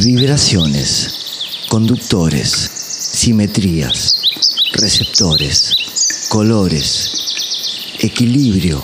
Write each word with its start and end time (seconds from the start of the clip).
Vibraciones, 0.00 1.66
conductores, 1.68 2.48
simetrías, 2.48 4.14
receptores, 4.72 5.76
colores, 6.30 7.98
equilibrio, 8.00 8.82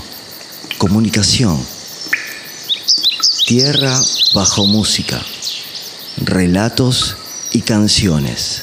comunicación. 0.76 1.58
Tierra 3.46 3.98
bajo 4.34 4.66
música, 4.66 5.18
relatos 6.18 7.16
y 7.52 7.62
canciones. 7.62 8.62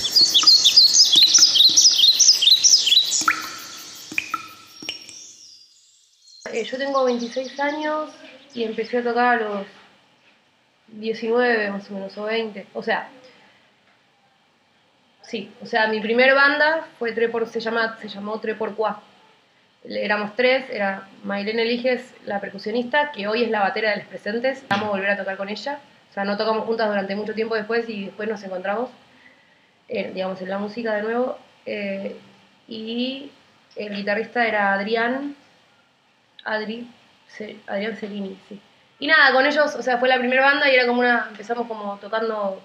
Eh, 6.54 6.64
yo 6.64 6.78
tengo 6.78 7.06
26 7.06 7.60
años 7.60 8.12
y 8.54 8.64
empecé 8.64 9.00
a 9.00 9.04
tocar 9.04 9.42
a 9.42 9.50
los 9.50 9.68
19 10.88 11.72
más 11.72 11.90
o 11.90 11.94
menos, 11.94 12.18
o 12.18 12.24
20. 12.24 12.68
O 12.74 12.84
sea, 12.84 13.10
sí, 15.22 15.52
o 15.62 15.66
sea, 15.66 15.88
mi 15.88 16.00
primer 16.00 16.34
banda 16.34 16.88
fue 17.00 17.12
por, 17.30 17.48
se, 17.48 17.60
llama, 17.60 17.98
se 18.00 18.08
llamó 18.08 18.40
por 18.40 18.76
Qua. 18.76 19.02
Éramos 19.84 20.36
tres, 20.36 20.68
era 20.70 21.08
Maylene 21.24 21.62
Eliges, 21.62 22.14
la 22.26 22.42
percusionista, 22.42 23.12
que 23.12 23.28
hoy 23.28 23.44
es 23.44 23.50
la 23.52 23.60
batera 23.62 23.92
de 23.92 23.98
los 23.98 24.06
presentes. 24.08 24.64
Vamos 24.70 24.88
a 24.88 24.92
volver 24.92 25.12
a 25.12 25.18
tocar 25.18 25.38
con 25.38 25.50
ella. 25.50 25.80
O 26.10 26.14
sea, 26.14 26.26
no 26.26 26.38
tocamos 26.38 26.66
juntas 26.66 26.88
durante 26.88 27.16
mucho 27.16 27.34
tiempo 27.34 27.56
después 27.56 27.88
y 27.90 28.06
después 28.06 28.28
nos 28.28 28.42
encontramos, 28.44 28.90
eh, 29.88 30.12
digamos, 30.14 30.42
en 30.42 30.50
la 30.50 30.58
música 30.58 30.96
de 30.96 31.02
nuevo. 31.04 31.38
Eh, 31.66 32.16
y 32.68 33.32
el 33.76 33.96
guitarrista 33.96 34.48
era 34.48 34.74
Adrián, 34.74 35.36
Adri, 36.44 36.88
Adrián 37.68 37.96
Cerini, 37.98 38.40
sí. 38.50 38.60
Y 39.00 39.08
nada, 39.08 39.34
con 39.34 39.46
ellos, 39.46 39.76
o 39.76 39.82
sea, 39.82 39.98
fue 39.98 40.08
la 40.08 40.18
primera 40.18 40.44
banda 40.44 40.70
y 40.70 40.76
era 40.76 40.88
como 40.88 41.02
una, 41.02 41.28
empezamos 41.30 41.68
como 41.68 41.98
tocando 41.98 42.62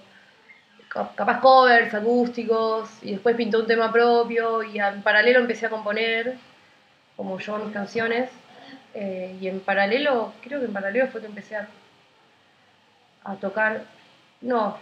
capaz 0.91 1.39
covers, 1.39 1.93
acústicos, 1.93 2.89
y 3.01 3.11
después 3.11 3.35
pintó 3.35 3.59
un 3.59 3.67
tema 3.67 3.91
propio, 3.91 4.63
y 4.63 4.79
en 4.79 5.01
paralelo 5.01 5.39
empecé 5.39 5.65
a 5.65 5.69
componer, 5.69 6.35
como 7.15 7.39
yo 7.39 7.57
mis 7.59 7.73
canciones, 7.73 8.29
eh, 8.93 9.37
y 9.39 9.47
en 9.47 9.61
paralelo, 9.61 10.33
creo 10.41 10.59
que 10.59 10.65
en 10.65 10.73
paralelo 10.73 11.07
fue 11.07 11.21
que 11.21 11.27
empecé 11.27 11.55
a, 11.55 11.67
a 13.23 13.35
tocar, 13.35 13.83
no, 14.41 14.77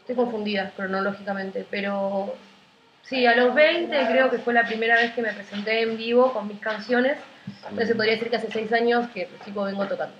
estoy 0.00 0.16
confundida 0.16 0.72
cronológicamente, 0.74 1.66
pero 1.70 2.34
sí, 3.02 3.26
a 3.26 3.36
los 3.36 3.54
20 3.54 4.06
creo 4.06 4.30
que 4.30 4.38
fue 4.38 4.54
la 4.54 4.64
primera 4.64 4.96
vez 4.96 5.12
que 5.12 5.22
me 5.22 5.32
presenté 5.32 5.82
en 5.82 5.98
vivo 5.98 6.32
con 6.32 6.48
mis 6.48 6.60
canciones, 6.60 7.18
entonces 7.64 7.88
se 7.88 7.94
podría 7.94 8.14
decir 8.14 8.30
que 8.30 8.36
hace 8.36 8.50
6 8.50 8.72
años 8.72 9.08
que 9.10 9.28
tipo 9.44 9.64
vengo 9.64 9.86
tocando. 9.86 10.14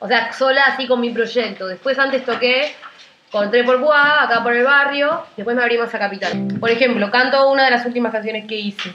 O 0.00 0.08
sea, 0.08 0.32
sola 0.32 0.62
así 0.64 0.86
con 0.86 1.00
mi 1.00 1.10
proyecto. 1.10 1.66
Después 1.66 1.98
antes 1.98 2.24
toqué 2.24 2.74
con 3.30 3.50
Tres 3.50 3.66
por 3.66 3.78
Bois, 3.78 4.00
acá 4.20 4.42
por 4.42 4.56
el 4.56 4.64
barrio. 4.64 5.24
Después 5.36 5.54
me 5.54 5.62
abrimos 5.62 5.94
a 5.94 5.98
Capital. 5.98 6.48
Por 6.58 6.70
ejemplo, 6.70 7.10
canto 7.10 7.50
una 7.50 7.66
de 7.66 7.70
las 7.70 7.84
últimas 7.84 8.10
canciones 8.10 8.46
que 8.46 8.56
hice. 8.56 8.94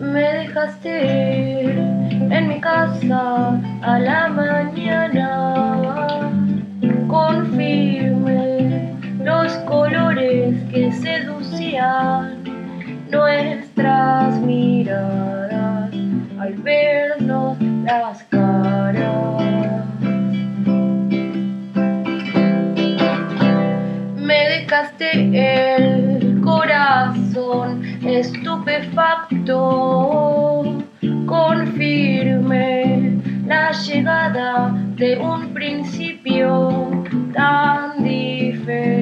Me 0.00 0.32
dejaste 0.32 1.60
en 1.60 2.48
mi 2.48 2.58
casa 2.58 3.60
a 3.82 3.98
la 3.98 4.28
mañana 4.28 5.54
con 7.06 7.54
firme 7.54 8.94
los 9.22 9.52
colores 9.58 10.54
que 10.72 10.90
seducían 10.90 12.42
nuestras 13.10 14.38
miradas 14.40 15.27
estupefacto, 28.18 29.60
confirme 31.26 33.20
la 33.46 33.70
llegada 33.72 34.74
de 34.96 35.18
un 35.18 35.54
principio 35.54 37.04
tan 37.32 38.02
diferente 38.02 38.97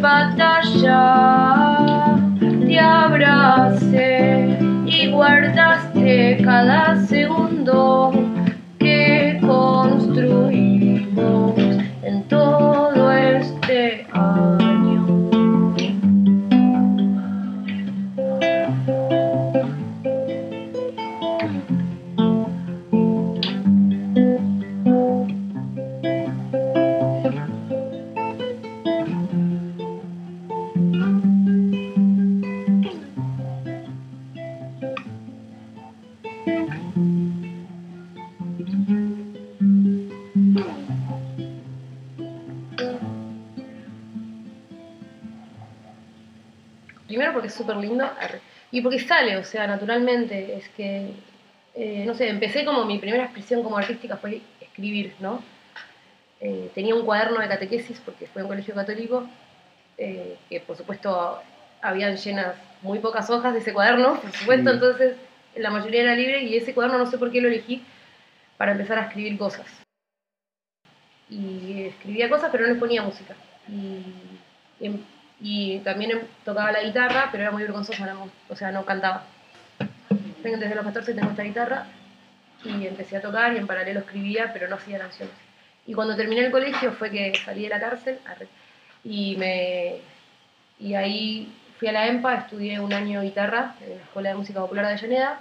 batalla 0.00 0.96
te 2.66 2.78
abracé 2.78 4.58
y 4.86 5.10
guardaste 5.10 6.38
cada 6.42 6.96
segundo. 7.06 8.17
Súper 47.48 47.76
lindo 47.76 48.04
y 48.70 48.80
porque 48.80 49.00
sale, 49.00 49.36
o 49.36 49.44
sea, 49.44 49.66
naturalmente. 49.66 50.56
Es 50.56 50.68
que, 50.70 51.10
eh, 51.74 52.04
no 52.06 52.14
sé, 52.14 52.28
empecé 52.28 52.64
como 52.64 52.84
mi 52.84 52.98
primera 52.98 53.24
expresión 53.24 53.62
como 53.62 53.78
artística 53.78 54.16
fue 54.16 54.40
escribir, 54.60 55.14
¿no? 55.20 55.42
Eh, 56.40 56.70
tenía 56.74 56.94
un 56.94 57.04
cuaderno 57.04 57.40
de 57.40 57.48
catequesis 57.48 58.00
porque 58.04 58.26
fue 58.26 58.42
un 58.42 58.48
colegio 58.48 58.74
católico, 58.74 59.28
eh, 59.96 60.36
que 60.48 60.60
por 60.60 60.76
supuesto 60.76 61.40
habían 61.82 62.16
llenas 62.16 62.54
muy 62.82 63.00
pocas 63.00 63.28
hojas 63.30 63.54
de 63.54 63.60
ese 63.60 63.72
cuaderno, 63.72 64.20
por 64.20 64.32
supuesto, 64.32 64.70
entonces 64.70 65.16
la 65.56 65.70
mayoría 65.70 66.02
era 66.02 66.14
libre 66.14 66.42
y 66.44 66.56
ese 66.56 66.74
cuaderno 66.74 66.98
no 66.98 67.06
sé 67.06 67.18
por 67.18 67.32
qué 67.32 67.40
lo 67.40 67.48
elegí 67.48 67.82
para 68.56 68.72
empezar 68.72 68.98
a 68.98 69.06
escribir 69.06 69.36
cosas. 69.38 69.66
Y 71.28 71.82
escribía 71.88 72.28
cosas 72.28 72.50
pero 72.52 72.64
no 72.64 72.70
les 72.70 72.78
ponía 72.78 73.02
música. 73.02 73.34
Y, 73.68 74.02
em, 74.80 75.02
y 75.40 75.78
también 75.80 76.10
em, 76.12 76.20
tocaba 76.44 76.72
la 76.72 76.82
guitarra, 76.82 77.28
pero 77.30 77.44
era 77.44 77.52
muy 77.52 77.62
vergonzosa, 77.62 78.16
o 78.48 78.56
sea, 78.56 78.70
no 78.72 78.84
cantaba. 78.84 79.24
Desde 80.42 80.74
los 80.74 80.84
14 80.84 81.14
tengo 81.14 81.30
esta 81.30 81.42
guitarra 81.42 81.86
y 82.64 82.86
empecé 82.86 83.16
a 83.16 83.20
tocar 83.20 83.52
y 83.52 83.58
en 83.58 83.66
paralelo 83.66 84.00
escribía, 84.00 84.52
pero 84.52 84.68
no 84.68 84.76
hacía 84.76 84.98
canciones. 84.98 85.34
Y 85.86 85.94
cuando 85.94 86.16
terminé 86.16 86.44
el 86.44 86.50
colegio 86.50 86.92
fue 86.92 87.10
que 87.10 87.34
salí 87.34 87.62
de 87.62 87.68
la 87.68 87.80
cárcel 87.80 88.18
y, 89.04 89.36
me, 89.36 89.96
y 90.78 90.94
ahí 90.94 91.52
fui 91.78 91.88
a 91.88 91.92
la 91.92 92.06
EMPA, 92.06 92.34
estudié 92.34 92.80
un 92.80 92.92
año 92.92 93.22
guitarra 93.22 93.74
en 93.80 93.90
la 93.90 94.02
Escuela 94.02 94.28
de 94.30 94.34
Música 94.34 94.60
Popular 94.60 94.86
de 94.86 94.92
Avellaneda, 94.92 95.40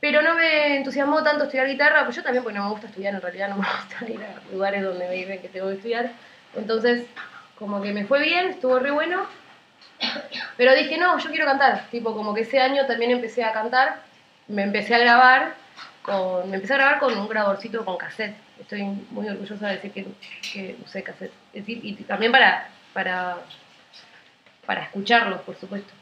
pero 0.00 0.20
no 0.22 0.34
me 0.34 0.76
entusiasmó 0.76 1.22
tanto 1.22 1.44
estudiar 1.44 1.66
guitarra, 1.66 2.04
pues 2.04 2.16
yo 2.16 2.22
también 2.22 2.42
porque 2.42 2.58
no 2.58 2.64
me 2.64 2.70
gusta 2.72 2.88
estudiar, 2.88 3.14
en 3.14 3.22
realidad 3.22 3.48
no 3.48 3.56
me 3.56 3.66
gusta 4.02 4.12
ir 4.12 4.20
a 4.22 4.52
lugares 4.52 4.82
donde 4.82 5.08
me 5.08 5.14
dicen 5.14 5.40
que 5.40 5.48
tengo 5.48 5.68
que 5.68 5.74
estudiar. 5.74 6.10
Entonces, 6.54 7.06
como 7.58 7.82
que 7.82 7.92
me 7.92 8.04
fue 8.04 8.22
bien, 8.22 8.50
estuvo 8.50 8.78
re 8.78 8.90
bueno, 8.90 9.26
pero 10.56 10.74
dije, 10.74 10.98
no, 10.98 11.18
yo 11.18 11.30
quiero 11.30 11.46
cantar. 11.46 11.88
Tipo, 11.90 12.14
como 12.14 12.34
que 12.34 12.42
ese 12.42 12.60
año 12.60 12.86
también 12.86 13.10
empecé 13.10 13.44
a 13.44 13.52
cantar, 13.52 14.02
me 14.48 14.62
empecé 14.62 14.94
a 14.94 14.98
grabar, 14.98 15.54
con, 16.02 16.50
me 16.50 16.56
empecé 16.56 16.74
a 16.74 16.78
grabar 16.78 16.98
con 16.98 17.16
un 17.16 17.28
grabadorcito 17.28 17.84
con 17.84 17.96
cassette 17.96 18.44
estoy 18.60 18.82
muy 19.10 19.28
orgullosa 19.28 19.68
de 19.68 19.74
decir 19.76 19.92
que, 19.92 20.76
usé 20.84 21.02
cassette. 21.02 21.32
Es 21.52 21.66
decir, 21.66 21.80
y 21.84 21.94
también 22.04 22.32
para, 22.32 22.68
para, 22.92 23.38
para 24.66 24.84
escucharlos, 24.84 25.40
por 25.42 25.56
supuesto. 25.56 25.92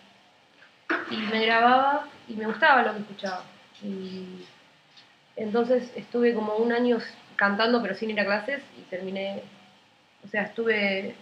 Y 1.11 1.17
me 1.17 1.45
grababa 1.47 2.07
y 2.29 2.35
me 2.35 2.47
gustaba 2.47 2.83
lo 2.83 2.93
que 2.93 3.01
escuchaba. 3.01 3.43
Y 3.83 4.45
entonces 5.37 5.91
estuve 5.97 6.35
como 6.35 6.57
un 6.57 6.73
año 6.73 6.99
cantando 7.37 7.81
pero 7.83 7.95
sin 7.95 8.11
ir 8.11 8.21
a 8.21 8.25
clases 8.25 8.63
y 8.79 8.83
terminé, 8.83 9.43
o 10.25 10.29
sea, 10.29 10.43
estuve, 10.43 11.15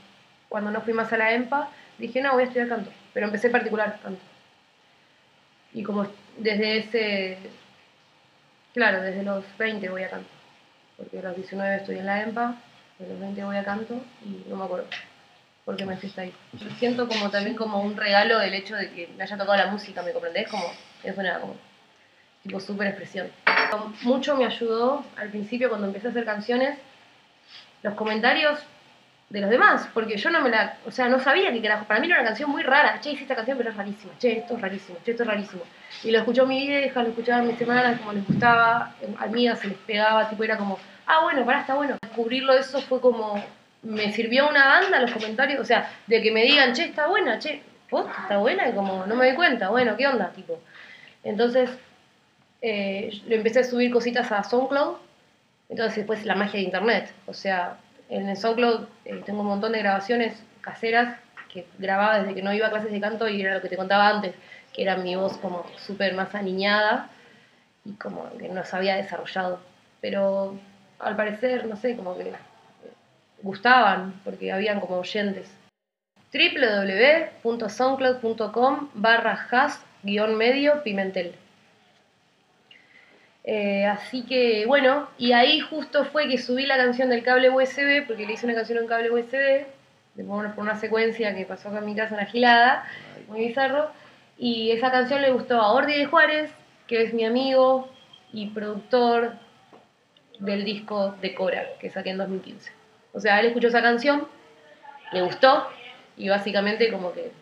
cuando 0.51 0.71
no 0.71 0.83
fui 0.83 0.93
más 0.93 1.11
a 1.15 1.17
la 1.17 1.33
EMPA, 1.33 1.71
dije, 1.97 2.21
no, 2.21 2.35
voy 2.35 2.43
a 2.43 2.47
estudiar 2.47 2.69
canto, 2.69 2.91
pero 3.15 3.27
empecé 3.27 3.49
particular 3.49 3.99
canto. 4.03 4.21
Y 5.73 5.83
como 5.83 6.07
desde 6.37 6.77
ese, 6.77 7.39
claro, 8.75 9.01
desde 9.01 9.23
los 9.23 9.45
20 9.57 9.89
voy 9.89 10.03
a 10.03 10.11
canto 10.11 10.41
porque 11.01 11.19
a 11.19 11.23
los 11.23 11.37
19 11.37 11.77
estoy 11.77 11.97
en 11.97 12.05
la 12.05 12.23
EMPA, 12.23 12.49
a 12.49 13.03
los 13.09 13.21
20 13.21 13.45
voy 13.45 13.57
a 13.57 13.65
canto 13.65 13.95
y 14.23 14.49
no 14.51 14.57
me 14.57 14.65
acuerdo 14.65 14.87
porque 15.65 15.87
me 15.87 15.97
fui 15.97 16.13
ahí. 16.17 16.33
siento 16.79 17.07
como 17.07 17.31
también 17.31 17.57
como 17.57 17.81
un 17.81 17.97
regalo 17.97 18.39
del 18.39 18.55
hecho 18.55 18.77
de 18.77 18.91
que 18.91 19.09
me 19.17 19.23
haya 19.23 19.39
tocado 19.39 19.57
la 19.57 19.67
música, 19.69 20.03
¿me 20.03 20.13
comprendés? 20.13 20.49
Como, 20.49 20.65
es 21.05 21.17
una 21.17 21.39
como, 21.39 21.55
tipo 22.43 22.59
súper 22.61 22.89
expresión. 22.89 23.31
Mucho 24.03 24.37
me 24.37 24.47
ayudó 24.47 25.05
al 25.17 25.29
principio 25.29 25.69
cuando 25.69 25.87
empecé 25.87 26.09
a 26.09 26.11
hacer 26.11 26.25
canciones, 26.25 26.77
los 27.83 27.95
comentarios 27.95 28.59
de 29.31 29.41
los 29.41 29.49
demás, 29.49 29.89
porque 29.95 30.17
yo 30.17 30.29
no 30.29 30.41
me 30.41 30.51
la, 30.51 30.77
o 30.85 30.91
sea, 30.91 31.09
no 31.09 31.21
sabía 31.21 31.53
que 31.53 31.63
carajo, 31.63 31.85
para 31.85 32.01
mí 32.01 32.07
era 32.09 32.17
una 32.17 32.27
canción 32.27 32.51
muy 32.51 32.65
rara, 32.65 33.01
che, 33.01 33.13
hice 33.13 33.23
esta 33.23 33.37
canción 33.37 33.57
pero 33.57 33.71
es 33.71 33.77
rarísima, 33.77 34.13
che, 34.19 34.39
esto 34.39 34.57
es 34.57 34.61
rarísimo, 34.61 34.99
che, 35.05 35.13
esto 35.13 35.23
es 35.23 35.29
rarísimo. 35.29 35.63
Y 36.03 36.11
lo 36.11 36.19
escuchó 36.19 36.47
mi 36.47 36.67
vieja, 36.67 37.01
lo 37.03 37.11
escuchaba 37.11 37.43
mis 37.43 37.61
hermanas, 37.61 38.01
como 38.01 38.13
les 38.13 38.27
gustaba, 38.27 38.93
a 39.19 39.27
mí 39.29 39.49
se 39.57 39.69
les 39.69 39.79
pegaba, 39.79 40.29
tipo 40.29 40.43
era 40.43 40.59
como, 40.59 40.81
ah, 41.07 41.21
bueno, 41.23 41.47
pará, 41.47 41.61
está 41.61 41.75
bueno. 41.75 41.97
Descubrirlo 42.03 42.55
eso 42.55 42.81
fue 42.81 43.01
como, 43.01 43.41
me 43.83 44.13
sirvió 44.13 44.49
una 44.49 44.67
banda 44.67 45.01
los 45.01 45.13
comentarios, 45.13 45.61
o 45.61 45.65
sea, 45.65 45.89
de 46.09 46.21
que 46.21 46.33
me 46.33 46.43
digan, 46.43 46.75
che, 46.75 46.87
está 46.87 47.07
buena, 47.07 47.39
che, 47.39 47.63
¿vos 47.89 48.07
está 48.23 48.39
buena? 48.39 48.69
Y 48.69 48.73
como, 48.73 49.07
no 49.07 49.15
me 49.15 49.31
di 49.31 49.37
cuenta, 49.37 49.69
bueno, 49.69 49.97
¿qué 49.97 50.09
onda? 50.09 50.33
Tipo. 50.33 50.61
Entonces, 51.23 51.71
eh, 52.63 53.11
le 53.29 53.37
empecé 53.37 53.61
a 53.61 53.65
subir 53.65 53.93
cositas 53.93 54.33
a 54.33 54.43
SoundCloud, 54.43 54.97
entonces 55.69 55.99
después 55.99 56.25
la 56.27 56.35
magia 56.35 56.59
de 56.59 56.65
internet, 56.65 57.15
o 57.27 57.33
sea, 57.33 57.77
en 58.11 58.29
el 58.29 58.37
SoundCloud 58.37 58.87
eh, 59.05 59.23
tengo 59.25 59.41
un 59.41 59.47
montón 59.47 59.73
de 59.73 59.79
grabaciones 59.79 60.43
caseras 60.61 61.17
que 61.53 61.67
grababa 61.79 62.19
desde 62.19 62.35
que 62.35 62.43
no 62.43 62.53
iba 62.53 62.67
a 62.67 62.71
clases 62.71 62.93
de 62.93 63.01
canto 63.01 63.27
y 63.29 63.41
era 63.41 63.55
lo 63.55 63.63
que 63.63 63.69
te 63.69 63.77
contaba 63.77 64.09
antes, 64.09 64.35
que 64.73 64.83
era 64.83 64.97
mi 64.97 65.15
voz 65.17 65.37
como 65.39 65.65
súper 65.79 66.15
más 66.15 66.35
aniñada 66.35 67.09
y 67.85 67.93
como 67.95 68.29
que 68.37 68.49
no 68.49 68.65
se 68.65 68.77
había 68.77 68.97
desarrollado. 68.97 69.61
Pero 70.01 70.59
al 70.99 71.15
parecer, 71.17 71.67
no 71.67 71.77
sé, 71.77 71.97
como 71.97 72.17
que 72.17 72.33
gustaban 73.43 74.21
porque 74.25 74.53
habían 74.53 74.81
como 74.81 74.99
oyentes. 74.99 75.49
www.soundcloud.com 76.33 78.91
barra 78.95 79.47
has 79.51 79.85
guion 80.03 80.37
medio 80.37 80.83
pimentel. 80.83 81.35
Eh, 83.45 83.87
así 83.87 84.23
que 84.23 84.67
bueno, 84.67 85.09
y 85.17 85.33
ahí 85.33 85.61
justo 85.61 86.05
fue 86.05 86.29
que 86.29 86.39
subí 86.39 86.67
la 86.67 86.77
canción 86.77 87.09
del 87.09 87.23
cable 87.23 87.51
USB, 87.51 88.07
porque 88.07 88.27
le 88.27 88.35
hice 88.35 88.47
una 88.47 88.55
canción 88.55 88.79
en 88.79 88.87
cable 88.87 89.11
USB, 89.11 89.67
por 90.27 90.53
una 90.59 90.77
secuencia 90.77 91.35
que 91.35 91.47
pasó 91.47 91.69
acá 91.69 91.79
en 91.79 91.87
mi 91.87 91.95
casa 91.95 92.15
en 92.15 92.21
Agilada, 92.21 92.85
muy 93.29 93.47
bizarro, 93.47 93.91
y 94.37 94.71
esa 94.73 94.91
canción 94.91 95.23
le 95.23 95.33
gustó 95.33 95.61
a 95.61 95.73
Ordi 95.73 95.95
de 95.95 96.07
Juárez, 96.07 96.51
que 96.87 97.03
es 97.03 97.15
mi 97.15 97.25
amigo 97.25 97.91
y 98.33 98.49
productor 98.49 99.35
del 100.39 100.65
disco 100.65 101.17
de 101.21 101.35
Cora, 101.35 101.65
que 101.79 101.91
saqué 101.91 102.11
en 102.11 102.19
2015. 102.19 102.73
O 103.13 103.21
sea, 103.21 103.41
él 103.41 103.47
escuchó 103.47 103.69
esa 103.69 103.83
canción, 103.83 104.27
le 105.13 105.23
gustó, 105.23 105.67
y 106.17 106.29
básicamente 106.29 106.91
como 106.91 107.13
que... 107.13 107.33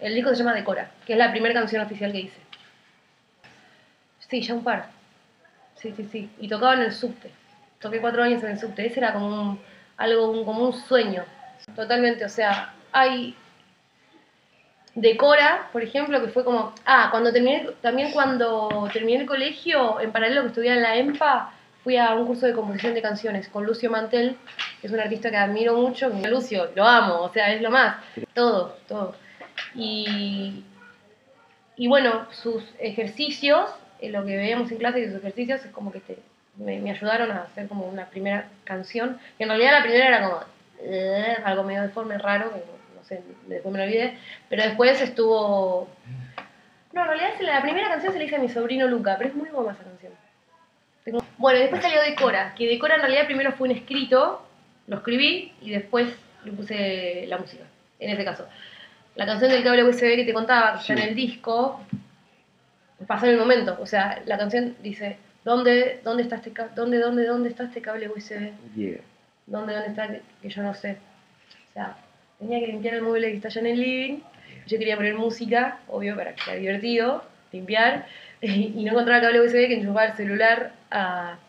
El 0.00 0.14
disco 0.14 0.30
se 0.30 0.36
llama 0.36 0.54
Decora, 0.54 0.90
que 1.04 1.12
es 1.12 1.18
la 1.18 1.30
primera 1.30 1.52
canción 1.52 1.82
oficial 1.84 2.10
que 2.12 2.20
hice. 2.20 2.40
Sí, 4.30 4.40
ya 4.40 4.54
un 4.54 4.64
par. 4.64 4.88
Sí, 5.80 5.94
sí, 5.96 6.04
sí. 6.12 6.30
Y 6.38 6.48
tocaba 6.48 6.74
en 6.74 6.82
el 6.82 6.92
subte. 6.92 7.30
Toqué 7.80 8.00
cuatro 8.00 8.22
años 8.22 8.42
en 8.42 8.50
el 8.50 8.58
subte. 8.58 8.86
Ese 8.86 9.00
era 9.00 9.14
como 9.14 9.26
un, 9.26 9.60
algo, 9.96 10.44
como 10.44 10.66
un 10.66 10.72
sueño. 10.74 11.24
Totalmente, 11.74 12.24
o 12.24 12.28
sea, 12.28 12.74
hay... 12.92 13.34
Decora, 14.94 15.68
por 15.72 15.82
ejemplo, 15.82 16.20
que 16.20 16.28
fue 16.28 16.44
como... 16.44 16.74
Ah, 16.84 17.08
cuando 17.10 17.32
terminé, 17.32 17.68
también 17.80 18.12
cuando 18.12 18.88
terminé 18.92 19.20
el 19.20 19.26
colegio, 19.26 20.00
en 20.00 20.12
paralelo 20.12 20.42
que 20.42 20.48
estudiaba 20.48 20.76
en 20.76 20.82
la 20.82 20.96
EMPA, 20.96 21.54
fui 21.82 21.96
a 21.96 22.12
un 22.14 22.26
curso 22.26 22.44
de 22.44 22.52
composición 22.52 22.92
de 22.92 23.00
canciones 23.00 23.48
con 23.48 23.64
Lucio 23.64 23.90
Mantel, 23.90 24.36
que 24.80 24.86
es 24.86 24.92
un 24.92 25.00
artista 25.00 25.30
que 25.30 25.38
admiro 25.38 25.74
mucho. 25.76 26.10
Lucio, 26.28 26.70
lo 26.74 26.84
amo, 26.84 27.22
o 27.22 27.32
sea, 27.32 27.54
es 27.54 27.62
lo 27.62 27.70
más. 27.70 27.96
Todo, 28.34 28.76
todo. 28.86 29.14
Y, 29.74 30.62
y 31.76 31.88
bueno, 31.88 32.26
sus 32.32 32.62
ejercicios, 32.78 33.70
lo 34.08 34.24
que 34.24 34.36
veíamos 34.36 34.70
en 34.70 34.78
clase 34.78 35.00
y 35.00 35.06
sus 35.06 35.16
ejercicios, 35.16 35.64
es 35.64 35.70
como 35.70 35.92
que 35.92 36.00
me, 36.56 36.90
ayudaron 36.90 37.30
a 37.30 37.42
hacer 37.42 37.68
como 37.68 37.86
una 37.86 38.06
primera 38.06 38.48
canción. 38.64 39.18
Que 39.36 39.44
en 39.44 39.50
realidad 39.50 39.72
la 39.72 39.82
primera 39.82 40.08
era 40.08 40.22
como 40.22 40.40
eh, 40.80 41.36
algo 41.44 41.64
medio 41.64 41.82
deforme, 41.82 42.18
raro, 42.18 42.50
que 42.52 42.58
no, 42.96 43.04
sé, 43.04 43.22
después 43.46 43.72
me 43.72 43.78
lo 43.78 43.84
olvidé. 43.84 44.18
Pero 44.48 44.62
después 44.62 45.00
estuvo. 45.00 45.88
No, 46.92 47.02
en 47.02 47.08
realidad 47.08 47.30
la 47.40 47.62
primera 47.62 47.88
canción 47.88 48.12
se 48.12 48.18
la 48.18 48.24
hice 48.24 48.36
a 48.36 48.40
mi 48.40 48.48
sobrino 48.48 48.88
Luca, 48.88 49.16
pero 49.18 49.30
es 49.30 49.36
muy 49.36 49.48
buena 49.48 49.72
esa 49.72 49.84
canción. 49.84 50.12
Bueno, 51.38 51.58
después 51.58 51.82
salió 51.82 52.02
Decora, 52.02 52.54
que 52.54 52.68
Decora 52.68 52.96
en 52.96 53.00
realidad 53.00 53.26
primero 53.26 53.52
fue 53.52 53.68
un 53.68 53.76
escrito, 53.76 54.46
lo 54.86 54.96
escribí 54.98 55.52
y 55.62 55.70
después 55.70 56.14
le 56.44 56.52
puse 56.52 57.24
la 57.26 57.38
música, 57.38 57.64
en 57.98 58.10
ese 58.10 58.24
caso. 58.24 58.46
La 59.14 59.26
canción 59.26 59.50
del 59.50 59.64
cable 59.64 59.84
USB 59.84 60.16
que 60.16 60.24
te 60.24 60.32
contaba, 60.32 60.74
que 60.74 60.80
está 60.80 60.92
en 60.92 61.10
el 61.10 61.14
disco, 61.14 61.80
pasó 63.10 63.26
en 63.26 63.32
el 63.32 63.38
momento. 63.38 63.76
O 63.80 63.86
sea, 63.86 64.22
la 64.24 64.38
canción 64.38 64.76
dice, 64.84 65.16
¿dónde, 65.44 66.00
dónde, 66.04 66.22
está, 66.22 66.36
este, 66.36 66.52
dónde, 66.76 67.00
dónde, 67.00 67.26
dónde 67.26 67.48
está 67.48 67.64
este 67.64 67.82
cable 67.82 68.08
USB? 68.08 68.52
¿Dónde, 69.46 69.74
dónde 69.74 69.88
está? 69.88 70.06
Que, 70.06 70.48
yo 70.48 70.62
no 70.62 70.72
sé. 70.74 70.96
O 71.70 71.72
sea, 71.72 71.96
tenía 72.38 72.60
que 72.60 72.68
limpiar 72.68 72.94
el 72.94 73.02
mueble 73.02 73.30
que 73.30 73.36
está 73.38 73.48
allá 73.48 73.62
en 73.62 73.66
el 73.66 73.80
living. 73.80 74.20
Yo 74.68 74.78
quería 74.78 74.94
poner 74.94 75.16
música, 75.16 75.80
obvio, 75.88 76.14
para 76.14 76.36
que 76.36 76.42
sea 76.42 76.54
divertido, 76.54 77.24
limpiar. 77.50 78.06
y 78.40 78.84
no 78.84 78.92
encontraba 78.92 79.22
cable 79.22 79.40
USB 79.40 79.66
que 79.66 79.74
enchufaba 79.74 80.04
el 80.04 80.16
celular 80.16 80.72
al, 80.90 81.40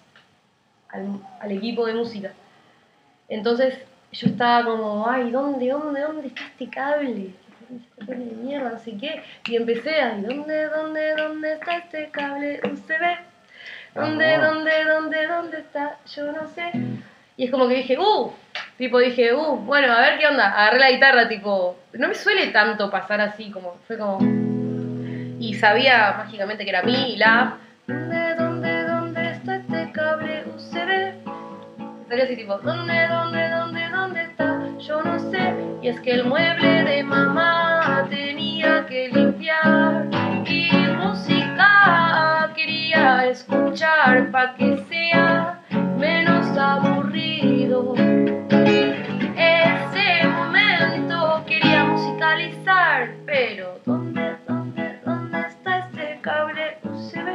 equipo 1.52 1.86
de 1.86 1.94
música. 1.94 2.34
Entonces 3.30 3.78
yo 4.12 4.30
estaba 4.30 4.66
como, 4.66 5.08
ay, 5.08 5.30
¿dónde, 5.30 5.70
dónde, 5.70 6.02
dónde 6.02 6.28
está 6.30 6.42
este 6.48 6.68
cable? 6.72 7.36
De 7.98 8.16
mierda, 8.16 8.72
no 8.72 8.80
sé 8.80 8.98
qué. 8.98 9.22
Y 9.48 9.56
empecé 9.56 10.02
a, 10.02 10.16
¿dónde, 10.16 10.66
dónde, 10.68 11.16
dónde 11.16 11.54
está 11.54 11.78
este 11.78 12.10
cable 12.12 12.62
USB? 12.64 12.94
¿Dónde, 13.96 14.38
dónde, 14.38 14.86
dónde, 14.86 15.28
dónde 15.28 15.60
está? 15.60 15.98
Yo 16.16 16.32
no 16.32 16.48
sé. 16.48 16.72
Y 17.38 17.46
es 17.46 17.52
como 17.52 17.68
que 17.68 17.76
dije, 17.76 17.98
uh, 17.98 18.32
tipo 18.78 19.00
dije, 19.00 19.34
uh, 19.34 19.58
bueno, 19.58 19.92
a 19.94 20.02
ver 20.02 20.20
qué 20.20 20.28
onda. 20.28 20.52
Agarré 20.52 20.80
la 20.80 20.92
guitarra, 20.92 21.28
tipo, 21.28 21.78
no 21.94 22.08
me 22.08 22.16
suele 22.16 22.48
tanto 22.48 22.90
pasar 22.90 23.22
así, 23.22 23.52
como, 23.52 23.76
fue 23.88 23.98
como 23.98 24.20
y 25.42 25.56
sabía 25.56 26.14
mágicamente 26.20 26.64
que 26.64 26.70
era 26.70 26.84
mi 26.84 27.14
y 27.14 27.18
la. 27.18 27.58
¿Dónde, 27.88 28.36
dónde, 28.36 28.84
dónde 28.84 29.32
está 29.32 29.56
este 29.56 29.92
cable 29.92 30.44
USB? 30.56 31.14
Salió 32.08 32.24
así 32.24 32.36
tipo, 32.36 32.58
¿dónde, 32.60 33.08
dónde, 33.08 33.50
dónde, 33.50 33.90
dónde 33.90 34.22
está? 34.22 34.60
Yo 34.78 35.02
no 35.02 35.18
sé. 35.32 35.56
Y 35.82 35.88
es 35.88 36.00
que 36.02 36.12
el 36.12 36.26
mueble 36.26 36.71
pa' 44.32 44.56
que 44.56 44.78
sea 44.90 45.60
menos 45.98 46.58
aburrido. 46.58 47.94
Ese 49.36 50.28
momento 50.28 51.44
quería 51.46 51.84
musicalizar, 51.84 53.14
pero 53.26 53.80
¿dónde, 53.86 54.38
dónde, 54.48 55.00
dónde 55.04 55.40
está 55.42 55.80
este 55.80 56.20
cable 56.22 56.78
USB? 56.84 57.28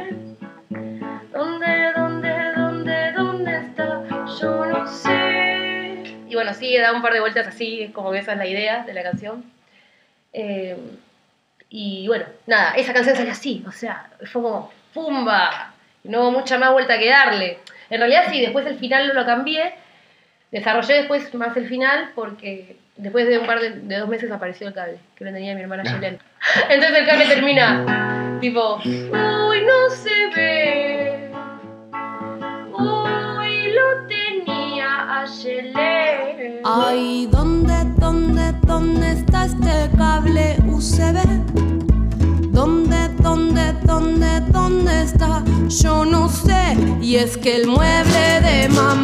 ¿Dónde, 1.31 1.91
dónde, 1.95 2.51
dónde, 2.55 3.11
dónde 3.11 3.57
está? 3.57 4.03
Yo 4.41 4.65
no 4.65 4.87
sé. 4.87 6.17
Y 6.27 6.33
bueno, 6.33 6.53
sí, 6.55 6.75
da 6.77 6.93
un 6.93 7.03
par 7.03 7.13
de 7.13 7.19
vueltas 7.19 7.47
así, 7.47 7.91
como 7.93 8.11
que 8.11 8.19
esa 8.19 8.31
es 8.31 8.37
la 8.39 8.47
idea 8.47 8.83
de 8.83 8.93
la 8.93 9.03
canción. 9.03 9.43
Eh, 10.33 10.75
y 11.69 12.07
bueno, 12.07 12.25
nada, 12.47 12.73
esa 12.75 12.93
canción 12.93 13.15
salió 13.15 13.31
así, 13.33 13.63
o 13.67 13.71
sea, 13.71 14.09
fue 14.31 14.41
como 14.41 14.71
¡pumba! 14.93 15.73
No 16.07 16.21
hubo 16.21 16.31
mucha 16.31 16.57
más 16.57 16.71
vuelta 16.71 16.97
que 16.97 17.09
darle. 17.09 17.59
En 17.89 17.99
realidad 17.99 18.25
sí, 18.29 18.41
después 18.41 18.65
el 18.65 18.77
final 18.79 19.13
lo 19.13 19.25
cambié, 19.25 19.73
desarrollé 20.51 20.95
después 20.95 21.33
más 21.35 21.55
el 21.55 21.67
final 21.67 22.11
porque 22.15 22.77
después 22.97 23.27
de 23.27 23.37
un 23.37 23.45
par 23.45 23.59
de, 23.59 23.69
de 23.71 23.97
dos 23.97 24.09
meses 24.09 24.31
apareció 24.31 24.67
el 24.67 24.73
cable, 24.73 24.97
que 25.15 25.25
lo 25.25 25.31
tenía 25.31 25.55
mi 25.55 25.61
hermana 25.61 25.83
Yelen. 25.83 26.19
Entonces 26.69 26.99
el 26.99 27.05
cable 27.05 27.25
termina 27.27 28.37
tipo, 28.41 28.77
uy, 28.83 29.61
no 29.61 29.89
se 29.89 30.27
ve. 30.35 31.31
Uy, 32.77 33.71
lo 33.73 34.07
tenía 34.07 35.21
a 35.21 35.25
Yelen. 35.25 36.61
Ay, 36.63 37.27
¿dónde, 37.31 37.73
dónde, 37.97 38.51
dónde 38.63 39.11
está 39.11 39.45
este 39.45 39.89
cable 39.97 40.57
USB? 40.67 41.17
¿Dónde, 42.51 43.07
dónde, 43.21 43.73
dónde, 43.83 44.36
Yo 45.69 46.05
no 46.05 46.29
sé. 46.29 46.77
Y 47.01 47.15
es 47.15 47.37
que 47.37 47.55
el 47.55 47.67
mueble 47.67 48.41
de 48.41 48.69
mamá 48.69 48.96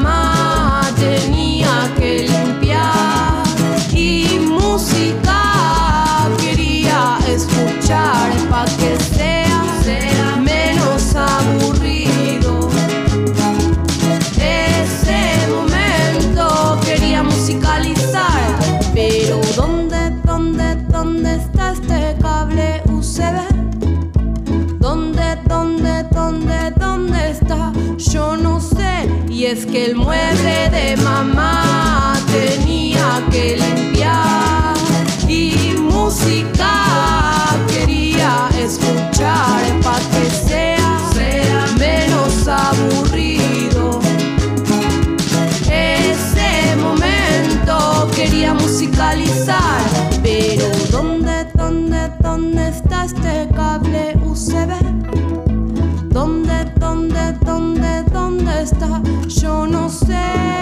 Yo 60.06 60.53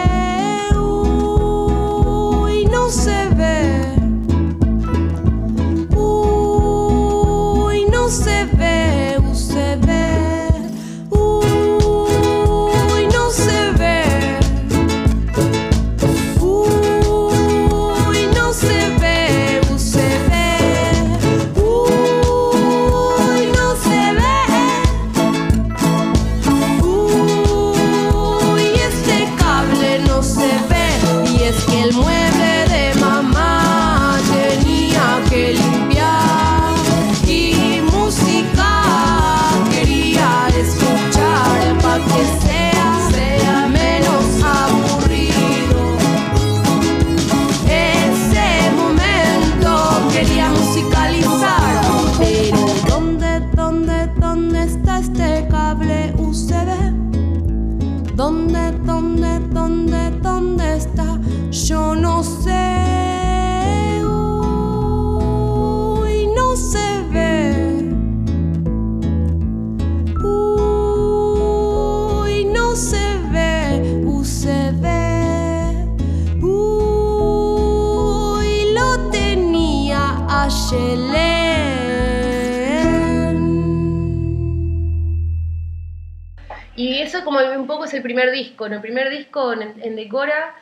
Y 86.92 87.02
eso 87.02 87.24
como 87.24 87.40
un 87.40 87.68
poco 87.68 87.86
es 87.86 87.94
el 87.94 88.02
primer 88.02 88.32
disco. 88.32 88.66
En 88.68 88.74
el 88.74 88.82
primer 88.82 89.10
disco, 89.10 89.54
en, 89.54 89.76
en 89.82 89.96
Decora, 89.96 90.54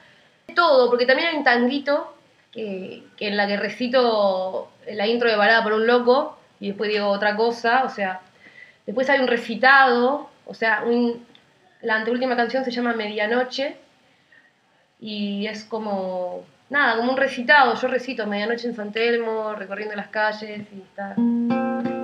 todo, 0.55 0.89
porque 0.89 1.05
también 1.05 1.29
hay 1.29 1.37
un 1.37 1.43
tanguito 1.43 2.15
que 2.51 3.03
en 3.19 3.37
la 3.37 3.45
que 3.47 3.57
recito 3.57 4.71
la 4.91 5.05
intro 5.07 5.29
de 5.29 5.35
Balada 5.35 5.63
por 5.63 5.73
un 5.73 5.85
Loco 5.87 6.37
y 6.59 6.67
después 6.69 6.89
digo 6.91 7.07
otra 7.07 7.35
cosa, 7.35 7.83
o 7.83 7.89
sea, 7.89 8.21
después 8.85 9.09
hay 9.09 9.19
un 9.19 9.27
recitado, 9.27 10.29
o 10.45 10.53
sea, 10.53 10.83
un- 10.85 11.25
la 11.81 11.95
anteúltima 11.95 12.35
canción 12.35 12.65
se 12.65 12.71
llama 12.71 12.93
Medianoche 12.93 13.77
y 14.99 15.47
es 15.47 15.63
como, 15.63 16.43
nada, 16.69 16.97
como 16.97 17.11
un 17.11 17.17
recitado, 17.17 17.75
yo 17.75 17.87
recito 17.87 18.25
Medianoche 18.27 18.67
en 18.67 18.75
San 18.75 18.91
Telmo, 18.91 19.53
recorriendo 19.55 19.95
las 19.95 20.07
calles 20.09 20.61
y 20.75 20.81
está 20.81 21.15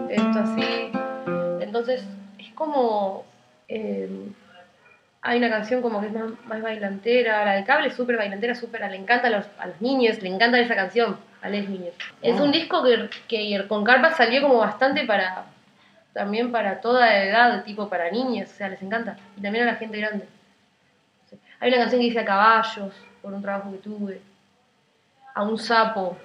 esto 0.10 0.40
así. 0.40 0.92
Entonces, 1.60 2.04
es 2.40 2.52
como. 2.54 3.26
Eh, 3.68 4.10
hay 5.22 5.40
una 5.40 5.50
canción 5.50 5.82
como 5.82 6.02
que 6.02 6.08
es 6.08 6.14
más, 6.14 6.32
más 6.46 6.62
bailantera. 6.62 7.46
La 7.46 7.54
de 7.54 7.64
cable 7.64 7.88
es 7.88 7.96
súper 7.96 8.16
bailantera, 8.16 8.54
súper. 8.54 8.82
Le 8.92 8.98
encanta 8.98 9.28
a 9.28 9.32
los, 9.32 9.46
a 9.58 9.66
los 9.66 9.82
niños, 9.82 10.22
le 10.22 10.30
encanta 10.30 10.60
esa 10.60 10.76
canción, 10.76 11.18
a 11.42 11.50
les 11.50 11.68
niños. 11.68 11.96
Es 12.22 12.40
un 12.40 12.52
disco 12.52 12.84
que, 12.84 13.10
que 13.28 13.68
con 13.68 13.84
Carpa 13.84 14.12
salió 14.12 14.44
como 14.44 14.60
bastante 14.60 15.04
para. 15.06 15.46
También 16.14 16.52
para 16.52 16.80
toda 16.80 17.24
edad, 17.24 17.64
tipo 17.66 17.90
para 17.90 18.10
niños, 18.10 18.50
o 18.50 18.54
sea, 18.54 18.70
les 18.70 18.82
encanta. 18.82 19.18
Y 19.36 19.42
también 19.42 19.68
a 19.68 19.72
la 19.72 19.78
gente 19.78 19.98
grande. 19.98 20.28
Hay 21.60 21.70
una 21.70 21.80
canción 21.80 22.00
que 22.00 22.08
dice 22.08 22.20
a 22.20 22.26
caballos, 22.26 22.94
por 23.22 23.34
un 23.34 23.42
trabajo 23.42 23.72
que 23.72 23.80
tuve. 23.80 24.22
A 25.34 25.44
un 25.44 25.58
sapo 25.58 26.18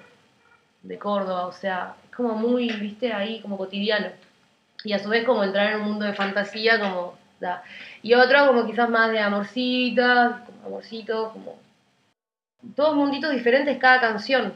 de 0.83 0.97
Córdoba, 0.97 1.47
o 1.47 1.51
sea, 1.51 1.95
es 2.05 2.15
como 2.15 2.35
muy, 2.35 2.69
viste, 2.69 3.11
ahí 3.11 3.41
como 3.41 3.57
cotidiano. 3.57 4.09
Y 4.83 4.93
a 4.93 4.99
su 4.99 5.09
vez 5.09 5.25
como 5.25 5.43
entrar 5.43 5.73
en 5.73 5.81
un 5.81 5.87
mundo 5.87 6.05
de 6.05 6.13
fantasía, 6.13 6.79
como... 6.79 7.20
Y 8.01 8.13
otro 8.13 8.47
como 8.47 8.65
quizás 8.65 8.89
más 8.89 9.11
de 9.11 9.19
amorcitas, 9.19 10.35
amorcitos, 10.65 11.33
como... 11.33 11.59
Todos 12.75 12.95
munditos 12.95 13.31
diferentes 13.31 13.77
cada 13.79 13.99
canción. 13.99 14.53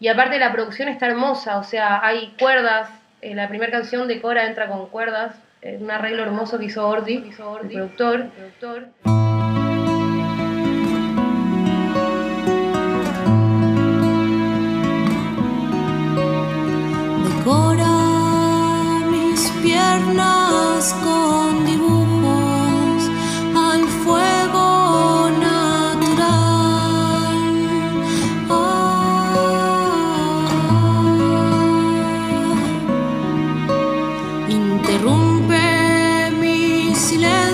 Y 0.00 0.08
aparte 0.08 0.38
la 0.38 0.52
producción 0.52 0.88
está 0.88 1.06
hermosa, 1.06 1.58
o 1.58 1.64
sea, 1.64 2.04
hay 2.06 2.34
cuerdas. 2.38 2.88
eh, 3.20 3.34
la 3.34 3.48
primera 3.48 3.72
canción 3.72 4.06
de 4.06 4.20
Cora 4.20 4.46
entra 4.46 4.68
con 4.68 4.86
cuerdas, 4.90 5.34
eh, 5.60 5.76
un 5.80 5.90
arreglo 5.90 6.22
hermoso 6.22 6.58
que 6.58 6.66
hizo 6.66 6.88
Ordi, 6.88 7.18
productor. 7.18 8.30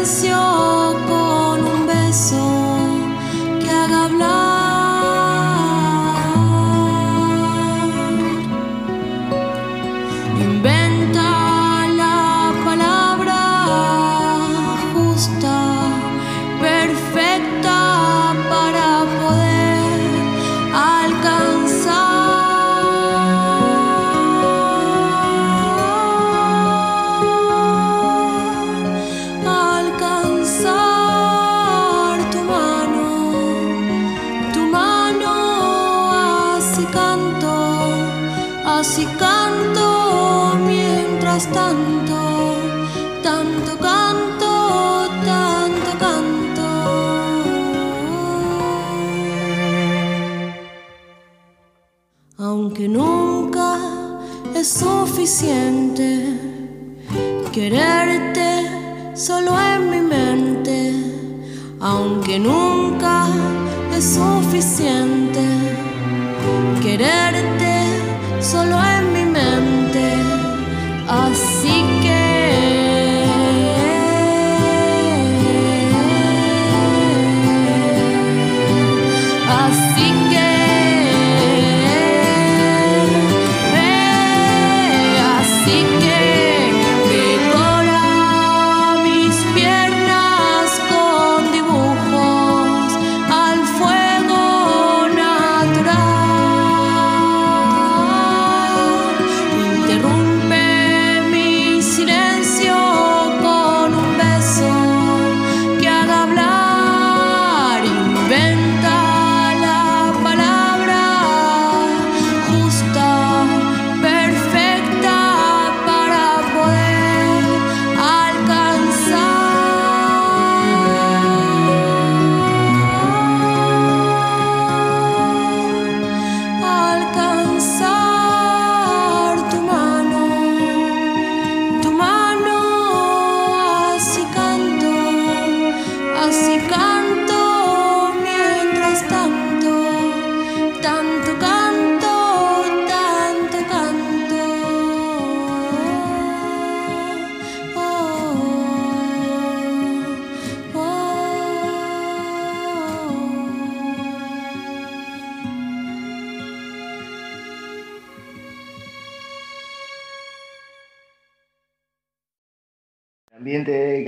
silencio. 0.05 0.54
Así 38.95 39.07
canto 39.19 40.55
mientras 40.65 41.49
tanto, 41.49 42.55
tanto 43.25 43.77
canto, 43.81 45.09
tanto 45.25 45.91
canto. 45.99 46.67
Aunque 52.39 52.87
nunca 52.87 53.79
es 54.55 54.69
suficiente 54.69 56.39
quererte 57.51 58.49
solo 59.17 59.59
en 59.59 59.91
mi 59.91 60.01
mente, 60.03 60.95
aunque 61.81 62.39
nunca 62.39 63.27
es 63.93 64.05
suficiente 64.05 65.45
quererte 66.81 67.34
solo 68.45 68.79
en 68.85 68.94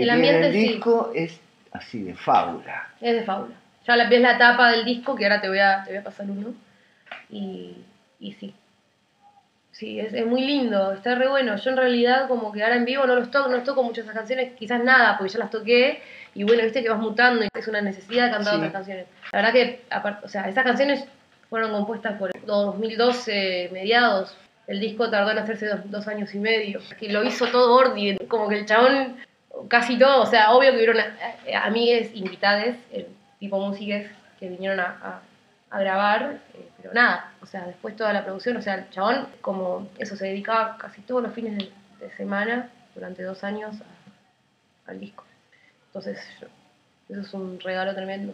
El 0.06 0.10
ambiente, 0.10 0.46
el 0.48 0.52
sí. 0.52 0.58
disco 0.68 1.12
es 1.14 1.40
así 1.72 2.02
de 2.02 2.14
fábula. 2.14 2.88
Es 3.00 3.14
de 3.14 3.22
fábula. 3.22 3.54
Ya 3.86 3.96
la, 3.96 4.08
ves 4.08 4.20
la 4.20 4.38
tapa 4.38 4.70
del 4.72 4.84
disco, 4.84 5.14
que 5.14 5.24
ahora 5.24 5.40
te 5.40 5.48
voy 5.48 5.58
a, 5.58 5.82
te 5.84 5.90
voy 5.90 5.98
a 5.98 6.04
pasar 6.04 6.26
uno. 6.30 6.54
Y, 7.30 7.76
y 8.20 8.32
sí. 8.32 8.54
Sí, 9.72 10.00
es, 10.00 10.14
es 10.14 10.26
muy 10.26 10.40
lindo, 10.40 10.92
está 10.92 11.14
re 11.16 11.28
bueno. 11.28 11.54
Yo 11.56 11.70
en 11.70 11.76
realidad 11.76 12.28
como 12.28 12.50
que 12.50 12.62
ahora 12.62 12.76
en 12.76 12.86
vivo 12.86 13.06
no 13.06 13.14
los 13.14 13.30
toco, 13.30 13.48
no 13.50 13.62
toco 13.62 13.82
muchas 13.82 14.04
esas 14.04 14.16
canciones, 14.16 14.54
quizás 14.58 14.82
nada, 14.82 15.18
porque 15.18 15.32
ya 15.34 15.38
las 15.38 15.50
toqué. 15.50 16.00
Y 16.34 16.44
bueno, 16.44 16.62
viste 16.62 16.82
que 16.82 16.88
vas 16.88 16.98
mutando 16.98 17.44
y 17.44 17.48
es 17.52 17.68
una 17.68 17.82
necesidad 17.82 18.30
cantar 18.30 18.54
Sí. 18.54 18.58
otras 18.58 18.72
canciones. 18.72 19.06
La 19.32 19.38
verdad 19.40 19.52
que, 19.52 19.84
aparte, 19.90 20.24
o 20.26 20.28
sea, 20.28 20.48
esas 20.48 20.64
canciones 20.64 21.04
fueron 21.50 21.72
compuestas 21.72 22.18
por 22.18 22.30
2012, 22.46 23.68
mediados. 23.72 24.34
El 24.66 24.80
disco 24.80 25.10
tardó 25.10 25.30
en 25.30 25.38
hacerse 25.38 25.66
dos, 25.66 25.80
dos 25.90 26.08
años 26.08 26.34
y 26.34 26.38
medio. 26.38 26.80
Que 26.98 27.10
lo 27.12 27.22
hizo 27.22 27.46
todo 27.48 27.74
Ordi, 27.74 28.16
como 28.28 28.48
que 28.48 28.58
el 28.58 28.66
chabón 28.66 29.16
casi 29.68 29.98
todo, 29.98 30.22
o 30.22 30.26
sea, 30.26 30.52
obvio 30.52 30.70
que 30.70 30.76
hubieron 30.76 30.98
eh, 30.98 31.54
amigues 31.54 32.14
invitades, 32.14 32.76
eh, 32.92 33.08
tipo 33.38 33.58
músicas 33.58 34.06
que 34.38 34.48
vinieron 34.48 34.80
a, 34.80 35.20
a- 35.70 35.78
grabar, 35.78 36.38
eh, 36.54 36.68
pero 36.80 36.94
nada, 36.94 37.32
o 37.42 37.46
sea, 37.46 37.66
después 37.66 37.96
toda 37.96 38.12
la 38.12 38.24
producción, 38.24 38.56
o 38.56 38.62
sea, 38.62 38.74
el 38.76 38.90
chabón 38.90 39.28
como 39.42 39.88
eso 39.98 40.16
se 40.16 40.26
dedicaba 40.26 40.78
casi 40.78 41.02
todos 41.02 41.22
los 41.22 41.32
fines 41.32 41.58
de, 41.58 41.70
semana 42.16 42.70
durante 42.94 43.22
dos 43.22 43.42
años 43.42 43.74
al 44.86 45.00
disco. 45.00 45.24
Entonces, 45.88 46.18
eso 47.08 47.20
es 47.20 47.34
un 47.34 47.58
regalo 47.60 47.94
tremendo. 47.94 48.32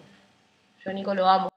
Yo 0.85 0.91
a 0.91 0.95
Nico 0.95 1.15
lo 1.15 1.27
amo. 1.29 1.52